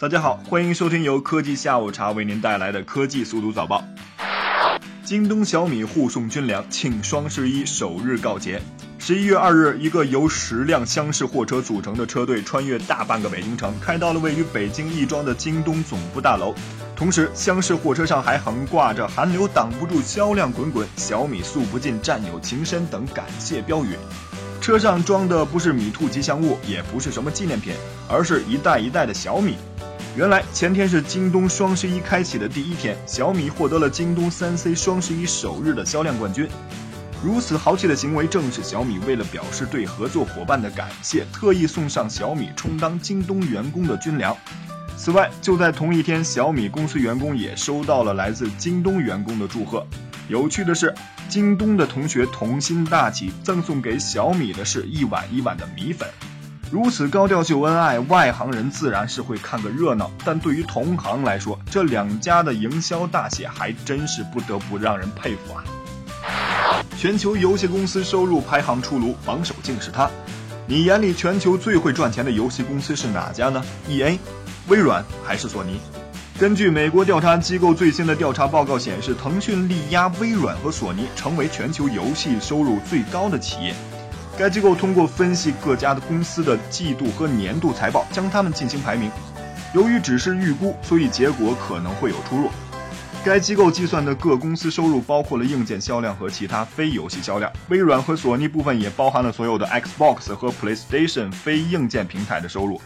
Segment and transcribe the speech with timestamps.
[0.00, 3.82] 大家好，欢迎收听由科技下午茶为您带来的科技速读早报。
[5.02, 8.62] 京东、小米互送军粮，庆双十一首日告捷。
[9.00, 16.54] 十一月二日，一个由十辆厢式货车组成的车队穿越大半个北京城，开到了位于北京亦庄的京东总部大楼。
[16.94, 23.96] 同时，厢式货车上还横挂着“寒流挡不住，销量滚滚，小米诉不尽，战友情深”等感谢标语。
[24.60, 27.74] 车上装的不是米兔吉祥物，也不是什么纪念品，
[28.08, 29.56] 而是一袋一袋的小米。
[30.18, 36.48] 原来前天是京东双十一开启的第一天，小米获得了京东三 C 双十一首日的销量冠军。
[37.22, 44.36] 如此豪气的行为，正是小米为了表示对合作伙伴的感谢，特意送上小米充当京东员工的军粮。
[44.96, 49.86] 此外，就在同一天，小米公司员工也收到了来自京东员工的祝贺。
[50.26, 50.92] 有趣的是，
[51.28, 56.08] 京东的同学同心大起，赠送给小米的是一碗一碗的米粉。
[56.70, 65.64] 如此高调秀恩爱，外行人自然是会看个热闹，但对于同行来说，这两家的营销大写还真是不得不让人佩服啊！
[66.98, 70.10] 全球游戏公司收入排行出炉，榜首竟是它。
[70.66, 74.18] 你眼里全球最会赚钱的游戏公司是哪家呢？EA、
[74.66, 75.80] 微软还是索尼？
[76.38, 83.74] 根据美国调查机构最新的调查报告显示，腾讯力压微软和索尼，成为全球游戏收入最高的企业。
[84.38, 89.10] 该机构通过分析各家的公司的季度和年度财报，将它们进行排名。
[89.74, 92.48] 由于只是预估，所以结果可能会有出入。
[93.24, 97.52] 该机构计算的各公司收入包括了硬件销量和其他非游戏销量。
[97.68, 102.80] 微软和索尼部分也包含了所有的 Xbox 和 PlayStation 非硬件平台的收入。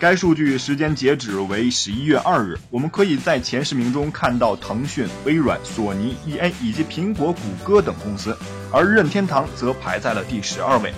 [0.00, 8.34] 该数据时间截止为十一月二日，我们可以在前十名中看到腾讯、微软、索尼、EA 以及苹果、谷歌等公司，
[8.72, 10.90] 而任天堂则排在了第十二位。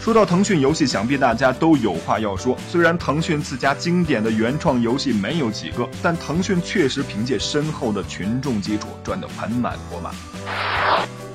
[0.00, 2.58] 说到腾讯游戏，想必大家都有话要说。
[2.68, 10.12] 虽然腾讯自家经典的原创游戏没有几个，但腾讯确实凭借深厚的群众基础赚得盆满钵满。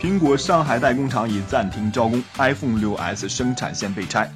[0.01, 4.29] 苹果上海代工厂已暂停招工，iPhone 6s 生产线被拆。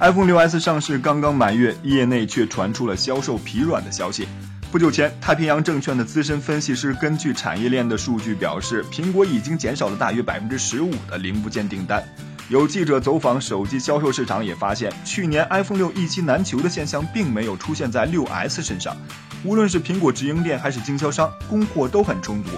[0.00, 4.26] iPhone 6s 上市刚刚满月，业内却传出了销售疲软的消息。
[4.72, 12.02] 不久前，太平洋证券的资深分析师根据产业链的数据表示，苹果已经减少了大约百分之十五的零部件订单。
[12.48, 18.96] 有记者走访手机销售市场，也发现去年 iPhone 6一机难求的现象并没有出现在 6s 身上。
[19.44, 22.52] 无论是苹果直营店还是经销商，供货都很充足。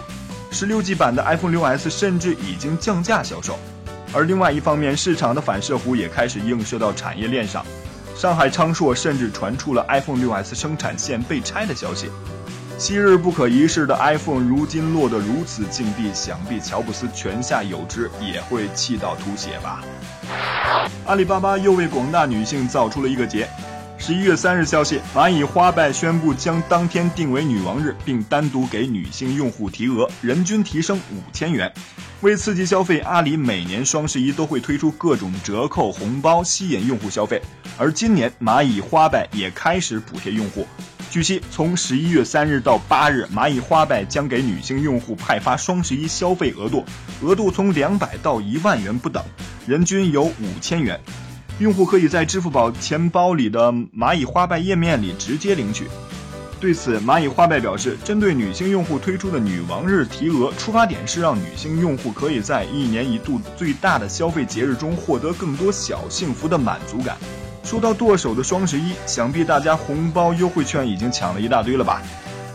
[0.53, 3.59] 十六 G 版的 iPhone 6s 甚至已经降价销售。
[4.13, 7.65] 而另外一方面，市场的反射弧也开始映射到产业链上。
[8.15, 12.11] 上海昌硕甚至传出了 iPhone 6s 生产线被拆的消息。
[12.79, 19.83] 昔日不可一世的 iPhone，如今落得如此境地，想必乔布斯泉下有知，也会气到吐血吧。
[21.07, 23.49] 阿里巴巴又为广大女性造出了一个节。
[23.99, 31.73] 十一月三日消息，蚂蚁花呗宣布将当天定为女王日，并单独给女性用户提额，人均提升五千元。
[32.23, 37.43] 为刺激消费，阿里每年双十一都会推出各种折扣红包，吸引用户消费。
[37.77, 40.65] 而今年蚂蚁花呗也开始补贴用户。
[41.11, 46.85] 据悉，从十一月三日到八日，蚂蚁花呗将给女性用户派发双十一消费额度，
[47.23, 49.21] 额度从两百到一万元不等，
[49.67, 51.01] 人均有五千元。
[51.59, 55.89] 用户可以在支付宝钱包里的蚂蚁花呗页面里直接领取。
[56.63, 67.17] 对此，蚂蚁花呗表示，针对女性用户推出的女王日提额，出发点是让女性用户可以在一年一度最大的消费节日中获得更多小幸福的满足感。
[67.65, 72.01] 说到剁手的双十一，想必大家红包优惠券已经抢了一大堆了吧？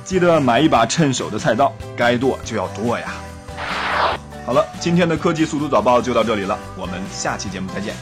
[0.06, 3.12] 记得买一把趁手的菜刀，该剁就要剁呀！
[4.46, 7.94] 好了，今天的科技速读早报就到这里了，我们下期节目再见。